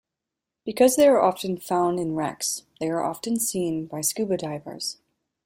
[0.65, 4.97] Because they are often found in wrecks, they are often seen by scuba divers.